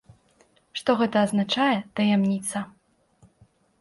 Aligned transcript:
Што 0.79 0.95
гэта 1.01 1.17
азначае, 1.29 1.77
таямніца. 1.99 2.57